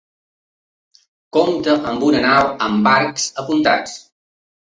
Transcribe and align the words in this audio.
Compta 1.37 1.75
amb 1.91 2.05
una 2.09 2.23
nau 2.25 2.49
amb 2.69 2.89
arcs 2.93 3.27
apuntats. 3.43 3.97